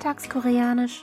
Alltagskoreanisch. 0.00 1.02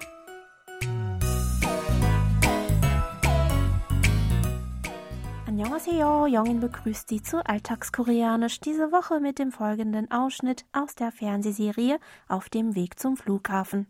Annyeonghaseyo, 5.47 6.25
Jongin 6.27 6.59
begrüßt 6.59 7.09
Sie 7.09 7.21
zu 7.21 7.45
Alltagskoreanisch 7.45 8.59
diese 8.59 8.91
Woche 8.91 9.19
mit 9.19 9.39
dem 9.39 9.51
folgenden 9.51 10.09
Ausschnitt 10.11 10.65
aus 10.71 10.95
der 10.95 11.11
Fernsehserie 11.11 11.99
Auf 12.27 12.49
dem 12.49 12.75
Weg 12.75 12.99
zum 12.99 13.17
Flughafen. 13.17 13.87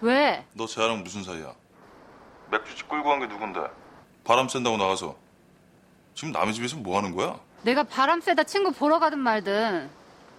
왜? 0.00 0.44
너 0.54 0.66
쟤랑 0.66 1.02
무슨 1.02 1.24
사이야? 1.24 1.54
맥주집 2.50 2.88
끌고 2.88 3.08
간 3.08 3.18
게 3.20 3.26
누군데? 3.26 3.60
바람 4.24 4.48
쐰다고 4.48 4.76
나가서 4.76 5.16
지금 6.13 6.31
남의 6.31 6.53
집에서 6.53 6.77
뭐 6.77 6.97
하는 6.97 7.15
거야? 7.15 7.39
내가 7.63 7.83
바람 7.83 8.21
쐬다 8.21 8.43
친구 8.43 8.71
보러 8.71 8.99
가든 8.99 9.19
말든 9.19 9.89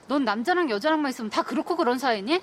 넌 0.08 0.24
남자랑 0.24 0.70
여자랑만 0.70 1.10
있으면 1.10 1.30
다 1.30 1.42
그렇고 1.42 1.76
그런 1.76 1.98
사이니? 1.98 2.40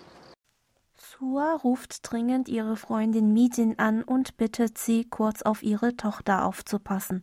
Sua 1.01 1.55
ruft 1.55 2.11
dringend 2.11 2.49
ihre 2.49 2.75
Freundin 2.75 3.33
Mijin 3.33 3.79
an 3.79 4.03
und 4.03 4.35
bittet 4.35 4.77
sie, 4.77 5.05
kurz 5.05 5.41
auf 5.41 5.63
ihre 5.63 5.95
Tochter 5.95 6.43
aufzupassen. 6.43 7.21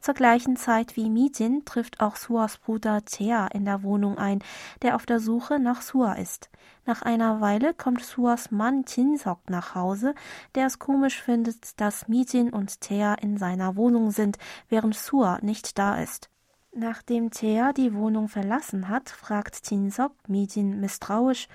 Zur 0.00 0.14
gleichen 0.14 0.56
Zeit 0.56 0.96
wie 0.96 1.10
Mijin 1.10 1.64
trifft 1.64 2.00
auch 2.00 2.14
Suas 2.14 2.58
Bruder 2.58 3.04
Thea 3.04 3.48
in 3.48 3.64
der 3.64 3.82
Wohnung 3.82 4.16
ein, 4.16 4.44
der 4.82 4.94
auf 4.94 5.06
der 5.06 5.18
Suche 5.18 5.58
nach 5.58 5.82
Sua 5.82 6.12
ist. 6.12 6.50
Nach 6.84 7.02
einer 7.02 7.40
Weile 7.40 7.74
kommt 7.74 8.04
Suas 8.04 8.52
Mann 8.52 8.84
Chinsok 8.84 9.50
nach 9.50 9.74
Hause, 9.74 10.14
der 10.54 10.66
es 10.66 10.78
komisch 10.78 11.20
findet, 11.20 11.80
dass 11.80 12.06
Mijin 12.06 12.50
und 12.50 12.80
Thea 12.80 13.14
in 13.14 13.38
seiner 13.38 13.74
Wohnung 13.74 14.12
sind, 14.12 14.38
während 14.68 14.94
Sua 14.94 15.40
nicht 15.42 15.78
da 15.78 16.00
ist. 16.00 16.30
Nachdem 16.72 17.30
Thea 17.32 17.72
die 17.72 17.92
Wohnung 17.92 18.28
verlassen 18.28 18.88
hat, 18.88 19.10
fragt 19.10 19.64
Chinsok 19.64 20.12
Mijin 20.28 20.78
misstrauisch, 20.78 21.48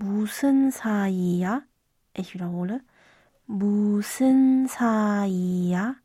무슨 0.00 0.70
사이야? 0.70 1.62
Ich 2.16 2.34
wiederhole. 2.34 2.80
무슨 3.46 4.66
사이야? 4.66 5.96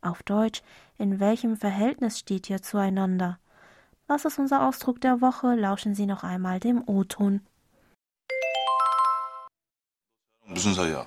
Auf 0.00 0.22
Deutsch, 0.22 0.62
in 0.98 1.18
welchem 1.18 1.56
Verhältnis 1.56 2.18
steht 2.18 2.48
ihr 2.48 2.62
zueinander? 2.62 3.38
Was 4.06 4.24
ist 4.24 4.38
unser 4.38 4.62
Ausdruck 4.66 5.00
der 5.00 5.20
Woche? 5.20 5.54
Lauschen 5.56 5.94
Sie 5.94 6.06
noch 6.06 6.22
einmal 6.22 6.60
dem 6.60 6.82
O-Ton. 6.86 7.40
무슨 10.46 10.74
사이야? 10.74 11.06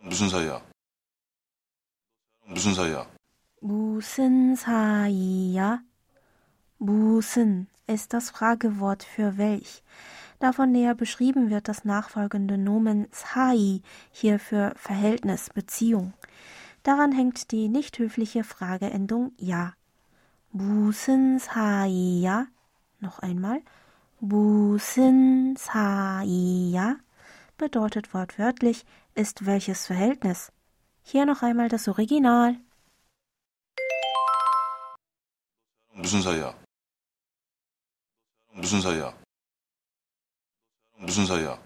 무슨 0.00 0.28
사이야? 0.28 0.62
무슨 2.46 2.74
사이야? 2.74 3.10
무슨 3.60 4.54
사이야? 4.54 5.82
무슨 6.78 7.66
ist 7.88 8.12
das 8.12 8.30
Fragewort 8.30 9.02
für 9.02 9.36
welch. 9.38 9.82
Davon 10.38 10.72
näher 10.72 10.94
beschrieben 10.94 11.50
wird 11.50 11.68
das 11.68 11.84
nachfolgende 11.84 12.58
Nomen 12.58 13.06
sai, 13.10 13.80
hier 14.10 14.38
für 14.38 14.72
Verhältnis, 14.76 15.50
Beziehung. 15.50 16.12
Daran 16.82 17.12
hängt 17.12 17.52
die 17.52 17.68
nicht 17.68 17.98
höfliche 17.98 18.44
Frageendung 18.44 19.32
ja. 19.38 19.74
무슨 20.52 21.38
사이야? 21.38 22.46
Noch 23.00 23.20
einmal. 23.20 23.62
무슨 24.18 25.56
사이야? 25.56 26.96
bedeutet 27.56 28.12
wortwörtlich 28.12 28.84
ist 29.14 29.46
welches 29.46 29.86
Verhältnis. 29.86 30.52
Hier 31.02 31.26
noch 31.26 31.42
einmal 31.42 31.68
das 31.68 31.88
Original. 31.88 32.56
무슨 35.94 36.22
사이야? 36.22 36.54
무슨 38.52 38.80
사이야? 38.80 39.14
무슨 40.98 41.26
사이야? 41.26 41.58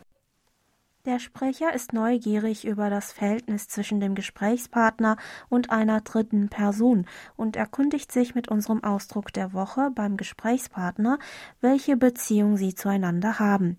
Der 1.06 1.20
Sprecher 1.20 1.72
ist 1.72 1.92
neugierig 1.92 2.66
über 2.66 2.90
das 2.90 3.12
Verhältnis 3.12 3.68
zwischen 3.68 4.00
dem 4.00 4.16
Gesprächspartner 4.16 5.16
und 5.48 5.70
einer 5.70 6.00
dritten 6.00 6.48
Person 6.48 7.06
und 7.36 7.54
erkundigt 7.54 8.10
sich 8.10 8.34
mit 8.34 8.48
unserem 8.48 8.82
Ausdruck 8.82 9.32
der 9.32 9.52
Woche 9.52 9.92
beim 9.94 10.16
Gesprächspartner, 10.16 11.20
welche 11.60 11.96
Beziehung 11.96 12.56
sie 12.56 12.74
zueinander 12.74 13.38
haben. 13.38 13.78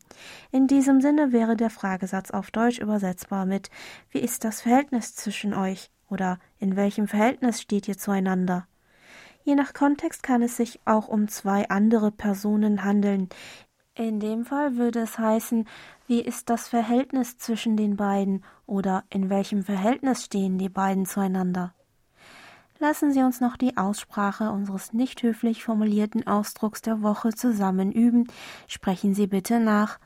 In 0.52 0.68
diesem 0.68 1.02
Sinne 1.02 1.34
wäre 1.34 1.58
der 1.58 1.70
Fragesatz 1.70 2.32
auf 2.32 2.50
Deutsch 2.50 2.80
übersetzbar 2.80 3.46
mit 3.46 3.70
Wie 4.10 4.20
ist 4.20 4.46
das 4.46 4.62
Verhältnis 4.62 5.14
zwischen 5.14 5.54
euch? 5.54 5.92
oder 6.10 6.40
In 6.60 6.78
welchem 6.78 7.10
Verhältnis 7.10 7.60
steht 7.62 7.90
ihr 7.90 7.98
zueinander? 7.98 8.68
Je 9.44 9.56
nach 9.56 9.74
Kontext 9.74 10.24
kann 10.24 10.42
es 10.42 10.56
sich 10.56 10.80
auch 10.86 11.10
um 11.10 11.28
zwei 11.28 11.68
andere 11.68 12.12
Personen 12.12 12.86
handeln. 12.86 13.28
in 13.95 14.21
dem 14.21 14.47
Fall 14.47 14.77
würde 14.77 15.01
es 15.01 15.19
heißen, 15.19 15.69
wie 16.07 16.21
ist 16.21 16.49
das 16.49 16.69
Verhältnis 16.69 17.37
zwischen 17.37 17.77
den 17.77 17.97
beiden 17.97 18.43
oder 18.65 19.05
in 19.11 19.29
welchem 19.29 19.65
Verhältnis 19.65 20.25
stehen 20.25 20.57
die 20.57 20.71
beiden 20.71 21.05
zueinander? 21.05 21.75
Lassen 22.79 23.13
Sie 23.13 23.21
uns 23.21 23.41
noch 23.41 23.59
die 23.59 23.77
Aussprache 23.77 24.51
unseres 24.51 24.95
nicht 24.95 25.23
höflich 25.23 25.63
formulierten 25.63 26.27
Ausdrucks 26.27 26.81
der 26.81 27.03
Woche 27.03 27.35
zusammen 27.35 27.93
üben. 27.93 28.27
Sprechen 28.67 29.15
Sie 29.15 29.27
bitte 29.27 29.61
nach 29.61 30.01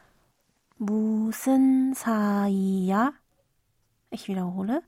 Busen 0.78 1.94
Saiya. 1.94 3.12
Ich 4.10 4.28
wiederhole. 4.28 4.82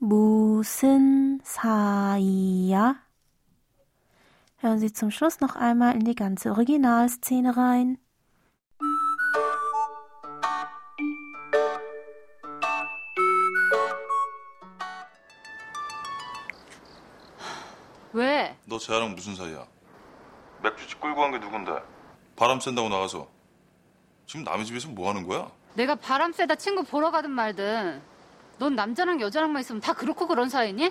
Busen 0.00 1.40
Saiya. 1.44 2.96
Hören 4.58 4.78
Sie 4.78 4.92
zum 4.92 5.10
Schluss 5.10 5.40
noch 5.40 5.54
einmal 5.54 5.94
in 5.94 6.04
die 6.04 6.16
ganze 6.16 6.50
Originalszene 6.50 7.56
rein. 7.56 7.98
왜? 18.16 18.56
너 18.64 18.78
쟤랑 18.78 19.14
무슨 19.14 19.36
사이야? 19.36 19.66
맥주집 20.62 21.00
끌고 21.02 21.20
간 21.20 21.30
게 21.32 21.38
누군데? 21.38 21.70
바람 22.34 22.58
쐰다고 22.58 22.88
나가서 22.88 23.28
지금 24.26 24.42
남의 24.44 24.64
집에서 24.64 24.88
뭐 24.88 25.10
하는 25.10 25.26
거야? 25.26 25.50
내가 25.74 25.94
바람 25.96 26.32
쐬다 26.32 26.54
친구 26.54 26.82
보러 26.82 27.10
가든 27.10 27.30
말든 27.30 28.00
넌 28.58 28.74
남자랑 28.74 29.20
여자랑만 29.20 29.60
있으면 29.60 29.82
다 29.82 29.92
그렇고 29.92 30.26
그런 30.26 30.48
사이니? 30.48 30.90